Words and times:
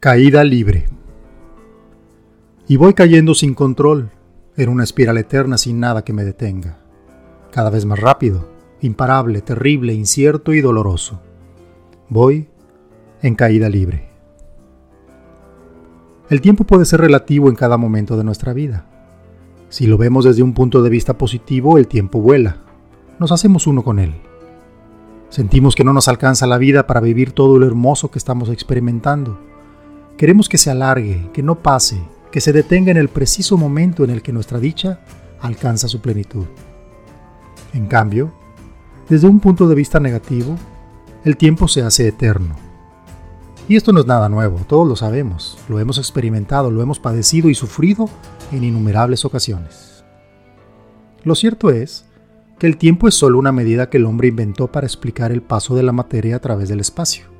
Caída 0.00 0.44
libre. 0.44 0.86
Y 2.68 2.76
voy 2.76 2.94
cayendo 2.94 3.34
sin 3.34 3.52
control, 3.54 4.10
en 4.56 4.68
una 4.68 4.84
espiral 4.84 5.18
eterna 5.18 5.58
sin 5.58 5.80
nada 5.80 6.04
que 6.04 6.12
me 6.12 6.22
detenga. 6.24 6.78
Cada 7.50 7.68
vez 7.68 7.84
más 7.84 7.98
rápido, 7.98 8.48
imparable, 8.80 9.40
terrible, 9.40 9.94
incierto 9.94 10.54
y 10.54 10.60
doloroso. 10.60 11.20
Voy 12.08 12.46
en 13.22 13.34
caída 13.34 13.68
libre. 13.68 14.08
El 16.30 16.42
tiempo 16.42 16.62
puede 16.62 16.84
ser 16.84 17.00
relativo 17.00 17.48
en 17.48 17.56
cada 17.56 17.76
momento 17.76 18.16
de 18.16 18.22
nuestra 18.22 18.52
vida. 18.52 18.86
Si 19.68 19.88
lo 19.88 19.98
vemos 19.98 20.24
desde 20.24 20.44
un 20.44 20.54
punto 20.54 20.80
de 20.80 20.90
vista 20.90 21.18
positivo, 21.18 21.76
el 21.76 21.88
tiempo 21.88 22.20
vuela. 22.20 22.58
Nos 23.18 23.32
hacemos 23.32 23.66
uno 23.66 23.82
con 23.82 23.98
él. 23.98 24.14
Sentimos 25.28 25.74
que 25.74 25.82
no 25.82 25.92
nos 25.92 26.06
alcanza 26.06 26.46
la 26.46 26.58
vida 26.58 26.86
para 26.86 27.00
vivir 27.00 27.32
todo 27.32 27.58
lo 27.58 27.66
hermoso 27.66 28.12
que 28.12 28.20
estamos 28.20 28.48
experimentando 28.48 29.47
Queremos 30.18 30.48
que 30.48 30.58
se 30.58 30.68
alargue, 30.68 31.30
que 31.32 31.44
no 31.44 31.62
pase, 31.62 32.02
que 32.32 32.40
se 32.40 32.52
detenga 32.52 32.90
en 32.90 32.96
el 32.96 33.08
preciso 33.08 33.56
momento 33.56 34.02
en 34.02 34.10
el 34.10 34.20
que 34.20 34.32
nuestra 34.32 34.58
dicha 34.58 34.98
alcanza 35.40 35.86
su 35.86 36.00
plenitud. 36.00 36.44
En 37.72 37.86
cambio, 37.86 38.34
desde 39.08 39.28
un 39.28 39.38
punto 39.38 39.68
de 39.68 39.76
vista 39.76 40.00
negativo, 40.00 40.56
el 41.24 41.36
tiempo 41.36 41.68
se 41.68 41.82
hace 41.82 42.08
eterno. 42.08 42.56
Y 43.68 43.76
esto 43.76 43.92
no 43.92 44.00
es 44.00 44.06
nada 44.06 44.28
nuevo, 44.28 44.58
todos 44.66 44.88
lo 44.88 44.96
sabemos, 44.96 45.56
lo 45.68 45.78
hemos 45.78 45.98
experimentado, 45.98 46.72
lo 46.72 46.82
hemos 46.82 46.98
padecido 46.98 47.48
y 47.48 47.54
sufrido 47.54 48.10
en 48.50 48.64
innumerables 48.64 49.24
ocasiones. 49.24 50.02
Lo 51.22 51.36
cierto 51.36 51.70
es 51.70 52.06
que 52.58 52.66
el 52.66 52.76
tiempo 52.76 53.06
es 53.06 53.14
solo 53.14 53.38
una 53.38 53.52
medida 53.52 53.88
que 53.88 53.98
el 53.98 54.06
hombre 54.06 54.26
inventó 54.26 54.66
para 54.66 54.88
explicar 54.88 55.30
el 55.30 55.42
paso 55.42 55.76
de 55.76 55.84
la 55.84 55.92
materia 55.92 56.34
a 56.34 56.40
través 56.40 56.68
del 56.68 56.80
espacio. 56.80 57.37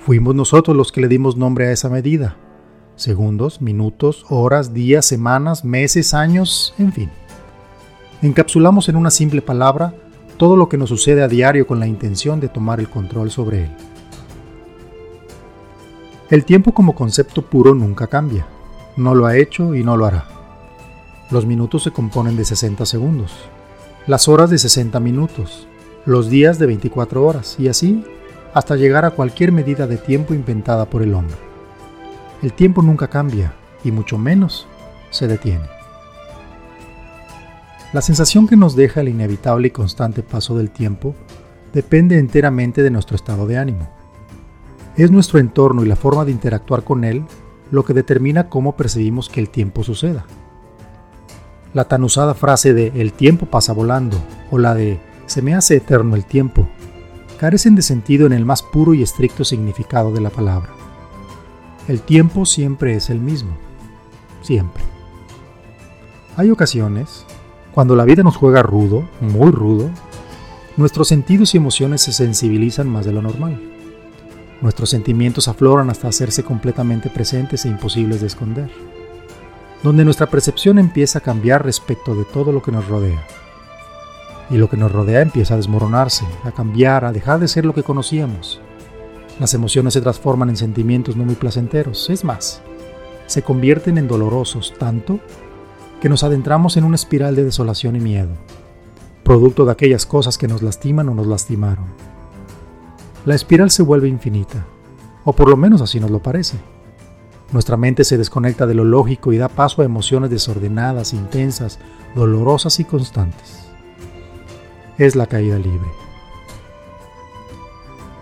Fuimos 0.00 0.34
nosotros 0.34 0.74
los 0.74 0.92
que 0.92 1.02
le 1.02 1.08
dimos 1.08 1.36
nombre 1.36 1.66
a 1.66 1.72
esa 1.72 1.90
medida. 1.90 2.36
Segundos, 2.96 3.60
minutos, 3.60 4.24
horas, 4.30 4.72
días, 4.72 5.04
semanas, 5.04 5.62
meses, 5.62 6.14
años, 6.14 6.74
en 6.78 6.90
fin. 6.90 7.10
Encapsulamos 8.22 8.88
en 8.88 8.96
una 8.96 9.10
simple 9.10 9.42
palabra 9.42 9.94
todo 10.38 10.56
lo 10.56 10.70
que 10.70 10.78
nos 10.78 10.88
sucede 10.88 11.22
a 11.22 11.28
diario 11.28 11.66
con 11.66 11.80
la 11.80 11.86
intención 11.86 12.40
de 12.40 12.48
tomar 12.48 12.80
el 12.80 12.88
control 12.88 13.30
sobre 13.30 13.64
él. 13.64 13.70
El 16.30 16.46
tiempo 16.46 16.72
como 16.72 16.94
concepto 16.94 17.42
puro 17.42 17.74
nunca 17.74 18.06
cambia. 18.06 18.46
No 18.96 19.14
lo 19.14 19.26
ha 19.26 19.36
hecho 19.36 19.74
y 19.74 19.84
no 19.84 19.98
lo 19.98 20.06
hará. 20.06 20.24
Los 21.30 21.44
minutos 21.44 21.82
se 21.82 21.90
componen 21.90 22.36
de 22.36 22.46
60 22.46 22.86
segundos, 22.86 23.32
las 24.06 24.28
horas 24.28 24.48
de 24.48 24.58
60 24.58 24.98
minutos, 24.98 25.68
los 26.06 26.30
días 26.30 26.58
de 26.58 26.66
24 26.66 27.22
horas 27.24 27.56
y 27.58 27.68
así 27.68 28.02
hasta 28.54 28.76
llegar 28.76 29.04
a 29.04 29.10
cualquier 29.10 29.52
medida 29.52 29.86
de 29.86 29.96
tiempo 29.96 30.34
inventada 30.34 30.86
por 30.86 31.02
el 31.02 31.14
hombre. 31.14 31.36
El 32.42 32.52
tiempo 32.52 32.82
nunca 32.82 33.08
cambia, 33.08 33.52
y 33.84 33.92
mucho 33.92 34.18
menos 34.18 34.66
se 35.10 35.26
detiene. 35.26 35.68
La 37.92 38.02
sensación 38.02 38.46
que 38.46 38.56
nos 38.56 38.76
deja 38.76 39.00
el 39.00 39.08
inevitable 39.08 39.68
y 39.68 39.70
constante 39.70 40.22
paso 40.22 40.56
del 40.56 40.70
tiempo 40.70 41.14
depende 41.72 42.18
enteramente 42.18 42.82
de 42.82 42.90
nuestro 42.90 43.16
estado 43.16 43.46
de 43.46 43.58
ánimo. 43.58 43.88
Es 44.96 45.10
nuestro 45.10 45.38
entorno 45.38 45.82
y 45.82 45.88
la 45.88 45.96
forma 45.96 46.24
de 46.24 46.30
interactuar 46.30 46.84
con 46.84 47.04
él 47.04 47.24
lo 47.70 47.84
que 47.84 47.94
determina 47.94 48.48
cómo 48.48 48.76
percibimos 48.76 49.28
que 49.28 49.40
el 49.40 49.48
tiempo 49.48 49.82
suceda. 49.82 50.24
La 51.72 51.84
tan 51.84 52.02
usada 52.02 52.34
frase 52.34 52.74
de 52.74 52.92
el 52.96 53.12
tiempo 53.12 53.46
pasa 53.46 53.72
volando 53.72 54.16
o 54.50 54.58
la 54.58 54.74
de 54.74 55.00
se 55.26 55.42
me 55.42 55.54
hace 55.54 55.76
eterno 55.76 56.16
el 56.16 56.24
tiempo 56.24 56.68
carecen 57.40 57.74
de 57.74 57.80
sentido 57.80 58.26
en 58.26 58.34
el 58.34 58.44
más 58.44 58.60
puro 58.62 58.92
y 58.92 59.02
estricto 59.02 59.46
significado 59.46 60.12
de 60.12 60.20
la 60.20 60.28
palabra. 60.28 60.68
El 61.88 62.02
tiempo 62.02 62.44
siempre 62.44 62.94
es 62.94 63.08
el 63.08 63.18
mismo, 63.18 63.56
siempre. 64.42 64.82
Hay 66.36 66.50
ocasiones, 66.50 67.24
cuando 67.72 67.96
la 67.96 68.04
vida 68.04 68.22
nos 68.22 68.36
juega 68.36 68.62
rudo, 68.62 69.08
muy 69.22 69.50
rudo, 69.52 69.88
nuestros 70.76 71.08
sentidos 71.08 71.54
y 71.54 71.56
emociones 71.56 72.02
se 72.02 72.12
sensibilizan 72.12 72.90
más 72.90 73.06
de 73.06 73.12
lo 73.12 73.22
normal. 73.22 73.58
Nuestros 74.60 74.90
sentimientos 74.90 75.48
afloran 75.48 75.88
hasta 75.88 76.08
hacerse 76.08 76.44
completamente 76.44 77.08
presentes 77.08 77.64
e 77.64 77.68
imposibles 77.68 78.20
de 78.20 78.26
esconder, 78.26 78.70
donde 79.82 80.04
nuestra 80.04 80.28
percepción 80.28 80.78
empieza 80.78 81.20
a 81.20 81.22
cambiar 81.22 81.64
respecto 81.64 82.14
de 82.14 82.26
todo 82.26 82.52
lo 82.52 82.60
que 82.60 82.70
nos 82.72 82.86
rodea 82.86 83.24
y 84.50 84.58
lo 84.58 84.68
que 84.68 84.76
nos 84.76 84.90
rodea 84.90 85.22
empieza 85.22 85.54
a 85.54 85.56
desmoronarse, 85.56 86.24
a 86.44 86.50
cambiar, 86.50 87.04
a 87.04 87.12
dejar 87.12 87.38
de 87.38 87.48
ser 87.48 87.64
lo 87.64 87.72
que 87.72 87.84
conocíamos. 87.84 88.60
Las 89.38 89.54
emociones 89.54 89.94
se 89.94 90.00
transforman 90.00 90.50
en 90.50 90.56
sentimientos 90.56 91.16
no 91.16 91.24
muy 91.24 91.36
placenteros, 91.36 92.10
es 92.10 92.24
más, 92.24 92.60
se 93.26 93.42
convierten 93.42 93.96
en 93.96 94.08
dolorosos 94.08 94.74
tanto 94.76 95.20
que 96.00 96.08
nos 96.08 96.24
adentramos 96.24 96.76
en 96.76 96.84
una 96.84 96.96
espiral 96.96 97.36
de 97.36 97.44
desolación 97.44 97.94
y 97.94 98.00
miedo, 98.00 98.30
producto 99.22 99.64
de 99.64 99.72
aquellas 99.72 100.04
cosas 100.04 100.36
que 100.36 100.48
nos 100.48 100.62
lastiman 100.62 101.08
o 101.08 101.14
nos 101.14 101.26
lastimaron. 101.26 101.86
La 103.24 103.34
espiral 103.34 103.70
se 103.70 103.82
vuelve 103.82 104.08
infinita, 104.08 104.66
o 105.24 105.32
por 105.32 105.48
lo 105.48 105.56
menos 105.56 105.80
así 105.80 106.00
nos 106.00 106.10
lo 106.10 106.20
parece. 106.20 106.58
Nuestra 107.52 107.76
mente 107.76 108.04
se 108.04 108.18
desconecta 108.18 108.66
de 108.66 108.74
lo 108.74 108.84
lógico 108.84 109.32
y 109.32 109.38
da 109.38 109.48
paso 109.48 109.82
a 109.82 109.84
emociones 109.84 110.30
desordenadas, 110.30 111.12
intensas, 111.12 111.78
dolorosas 112.14 112.78
y 112.80 112.84
constantes 112.84 113.69
es 115.06 115.16
la 115.16 115.26
caída 115.26 115.58
libre. 115.58 115.88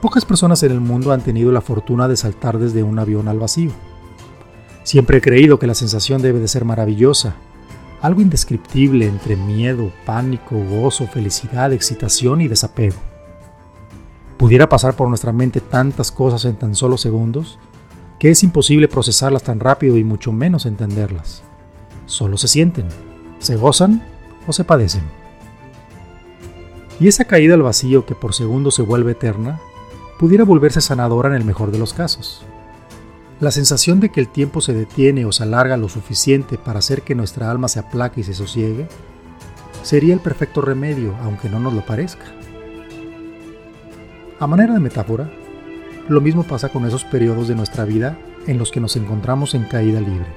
Pocas 0.00 0.24
personas 0.24 0.62
en 0.62 0.70
el 0.70 0.80
mundo 0.80 1.12
han 1.12 1.20
tenido 1.20 1.50
la 1.50 1.60
fortuna 1.60 2.06
de 2.06 2.16
saltar 2.16 2.58
desde 2.58 2.84
un 2.84 2.98
avión 2.98 3.26
al 3.26 3.40
vacío. 3.40 3.72
Siempre 4.84 5.18
he 5.18 5.20
creído 5.20 5.58
que 5.58 5.66
la 5.66 5.74
sensación 5.74 6.22
debe 6.22 6.38
de 6.38 6.48
ser 6.48 6.64
maravillosa, 6.64 7.34
algo 8.00 8.22
indescriptible 8.22 9.06
entre 9.06 9.36
miedo, 9.36 9.92
pánico, 10.06 10.56
gozo, 10.56 11.06
felicidad, 11.06 11.72
excitación 11.72 12.40
y 12.40 12.48
desapego. 12.48 12.96
Pudiera 14.38 14.68
pasar 14.68 14.94
por 14.94 15.08
nuestra 15.08 15.32
mente 15.32 15.60
tantas 15.60 16.10
cosas 16.10 16.44
en 16.44 16.56
tan 16.56 16.74
solo 16.74 16.96
segundos 16.96 17.58
que 18.18 18.30
es 18.30 18.42
imposible 18.42 18.86
procesarlas 18.86 19.42
tan 19.42 19.60
rápido 19.60 19.96
y 19.96 20.04
mucho 20.04 20.30
menos 20.30 20.66
entenderlas. 20.66 21.42
Solo 22.06 22.36
se 22.36 22.48
sienten, 22.48 22.86
se 23.38 23.56
gozan 23.56 24.02
o 24.46 24.52
se 24.52 24.62
padecen. 24.62 25.19
Y 27.00 27.08
esa 27.08 27.24
caída 27.24 27.54
al 27.54 27.62
vacío 27.62 28.04
que 28.04 28.14
por 28.14 28.34
segundo 28.34 28.70
se 28.70 28.82
vuelve 28.82 29.12
eterna, 29.12 29.58
pudiera 30.18 30.44
volverse 30.44 30.82
sanadora 30.82 31.30
en 31.30 31.34
el 31.34 31.46
mejor 31.46 31.70
de 31.70 31.78
los 31.78 31.94
casos. 31.94 32.42
La 33.40 33.50
sensación 33.50 34.00
de 34.00 34.10
que 34.10 34.20
el 34.20 34.28
tiempo 34.28 34.60
se 34.60 34.74
detiene 34.74 35.24
o 35.24 35.32
se 35.32 35.44
alarga 35.44 35.78
lo 35.78 35.88
suficiente 35.88 36.58
para 36.58 36.80
hacer 36.80 37.00
que 37.00 37.14
nuestra 37.14 37.50
alma 37.50 37.68
se 37.68 37.78
aplaque 37.78 38.20
y 38.20 38.24
se 38.24 38.34
sosiegue, 38.34 38.86
sería 39.82 40.12
el 40.12 40.20
perfecto 40.20 40.60
remedio, 40.60 41.16
aunque 41.22 41.48
no 41.48 41.58
nos 41.58 41.72
lo 41.72 41.86
parezca. 41.86 42.26
A 44.38 44.46
manera 44.46 44.74
de 44.74 44.80
metáfora, 44.80 45.30
lo 46.06 46.20
mismo 46.20 46.42
pasa 46.42 46.68
con 46.68 46.84
esos 46.84 47.04
periodos 47.04 47.48
de 47.48 47.54
nuestra 47.54 47.86
vida 47.86 48.18
en 48.46 48.58
los 48.58 48.70
que 48.70 48.80
nos 48.80 48.96
encontramos 48.96 49.54
en 49.54 49.64
caída 49.64 50.00
libre. 50.00 50.28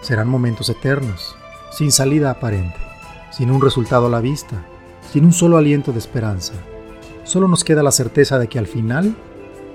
Serán 0.00 0.28
momentos 0.28 0.70
eternos, 0.70 1.36
sin 1.70 1.92
salida 1.92 2.30
aparente, 2.30 2.78
sin 3.30 3.50
un 3.50 3.60
resultado 3.60 4.06
a 4.06 4.10
la 4.10 4.20
vista, 4.20 4.64
sin 5.12 5.26
un 5.26 5.32
solo 5.32 5.58
aliento 5.58 5.92
de 5.92 5.98
esperanza. 5.98 6.54
Solo 7.24 7.46
nos 7.46 7.64
queda 7.64 7.82
la 7.82 7.92
certeza 7.92 8.38
de 8.38 8.48
que 8.48 8.58
al 8.58 8.66
final 8.66 9.14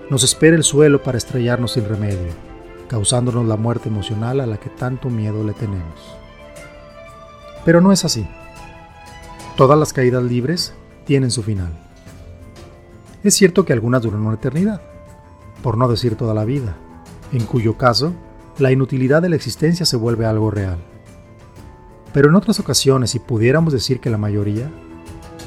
nos 0.09 0.23
espera 0.23 0.55
el 0.55 0.63
suelo 0.63 1.03
para 1.03 1.19
estrellarnos 1.19 1.73
sin 1.73 1.87
remedio, 1.87 2.33
causándonos 2.87 3.45
la 3.45 3.55
muerte 3.55 3.87
emocional 3.87 4.39
a 4.39 4.47
la 4.47 4.57
que 4.57 4.71
tanto 4.71 5.11
miedo 5.11 5.43
le 5.43 5.53
tenemos. 5.53 6.17
Pero 7.63 7.81
no 7.81 7.91
es 7.91 8.03
así. 8.03 8.27
Todas 9.55 9.77
las 9.77 9.93
caídas 9.93 10.23
libres 10.23 10.73
tienen 11.05 11.29
su 11.29 11.43
final. 11.43 11.71
Es 13.23 13.35
cierto 13.35 13.63
que 13.63 13.73
algunas 13.73 14.01
duran 14.01 14.25
una 14.25 14.35
eternidad, 14.35 14.81
por 15.61 15.77
no 15.77 15.87
decir 15.87 16.15
toda 16.15 16.33
la 16.33 16.45
vida, 16.45 16.75
en 17.31 17.45
cuyo 17.45 17.77
caso 17.77 18.11
la 18.57 18.71
inutilidad 18.71 19.21
de 19.21 19.29
la 19.29 19.35
existencia 19.35 19.85
se 19.85 19.97
vuelve 19.97 20.25
algo 20.25 20.49
real. 20.49 20.79
Pero 22.11 22.29
en 22.29 22.35
otras 22.35 22.59
ocasiones, 22.59 23.11
si 23.11 23.19
pudiéramos 23.19 23.71
decir 23.71 23.99
que 23.99 24.09
la 24.09 24.17
mayoría, 24.17 24.71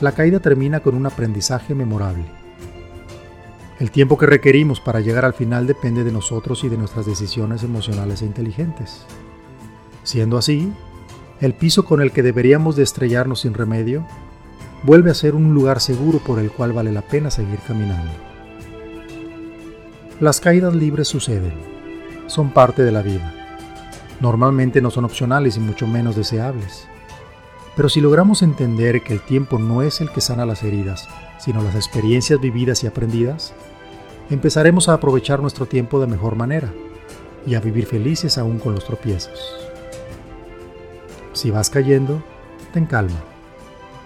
la 0.00 0.12
caída 0.12 0.40
termina 0.40 0.80
con 0.80 0.94
un 0.94 1.06
aprendizaje 1.06 1.74
memorable. 1.74 2.24
El 3.78 3.90
tiempo 3.90 4.18
que 4.18 4.26
requerimos 4.26 4.80
para 4.80 5.00
llegar 5.00 5.24
al 5.24 5.34
final 5.34 5.66
depende 5.66 6.04
de 6.04 6.12
nosotros 6.12 6.64
y 6.64 6.68
de 6.68 6.76
nuestras 6.76 7.06
decisiones 7.06 7.62
emocionales 7.62 8.22
e 8.22 8.26
inteligentes. 8.26 9.06
Siendo 10.02 10.36
así, 10.36 10.72
el 11.40 11.54
piso 11.54 11.84
con 11.84 12.02
el 12.02 12.12
que 12.12 12.22
deberíamos 12.22 12.76
de 12.76 12.82
estrellarnos 12.82 13.40
sin 13.40 13.54
remedio 13.54 14.06
vuelve 14.82 15.10
a 15.10 15.14
ser 15.14 15.34
un 15.34 15.54
lugar 15.54 15.80
seguro 15.80 16.18
por 16.18 16.38
el 16.38 16.50
cual 16.50 16.72
vale 16.72 16.92
la 16.92 17.02
pena 17.02 17.30
seguir 17.30 17.58
caminando. 17.66 18.10
Las 20.20 20.40
caídas 20.40 20.74
libres 20.74 21.08
suceden, 21.08 21.54
son 22.26 22.50
parte 22.50 22.82
de 22.82 22.92
la 22.92 23.00
vida. 23.00 23.34
Normalmente 24.20 24.82
no 24.82 24.90
son 24.90 25.06
opcionales 25.06 25.56
y 25.56 25.60
mucho 25.60 25.86
menos 25.86 26.16
deseables. 26.16 26.86
Pero 27.76 27.88
si 27.88 28.00
logramos 28.00 28.42
entender 28.42 29.02
que 29.02 29.12
el 29.12 29.20
tiempo 29.20 29.58
no 29.58 29.82
es 29.82 30.00
el 30.00 30.10
que 30.10 30.20
sana 30.20 30.44
las 30.44 30.62
heridas, 30.62 31.08
sino 31.38 31.62
las 31.62 31.74
experiencias 31.74 32.40
vividas 32.40 32.84
y 32.84 32.86
aprendidas, 32.86 33.54
empezaremos 34.28 34.88
a 34.88 34.94
aprovechar 34.94 35.40
nuestro 35.40 35.66
tiempo 35.66 36.00
de 36.00 36.06
mejor 36.06 36.36
manera 36.36 36.72
y 37.46 37.54
a 37.54 37.60
vivir 37.60 37.86
felices 37.86 38.38
aún 38.38 38.58
con 38.58 38.74
los 38.74 38.84
tropiezos. 38.84 39.56
Si 41.32 41.50
vas 41.50 41.70
cayendo, 41.70 42.22
ten 42.72 42.86
calma. 42.86 43.20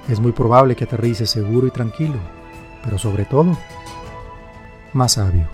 Es 0.09 0.21
muy 0.21 0.33
probable 0.33 0.77
que 0.77 0.85
aterrices 0.85 1.31
seguro 1.31 1.67
y 1.67 1.71
tranquilo, 1.71 2.19
pero 2.85 2.99
sobre 2.99 3.25
todo, 3.25 3.57
más 4.93 5.13
sabio. 5.13 5.49